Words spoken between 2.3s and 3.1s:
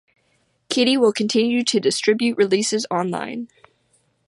releases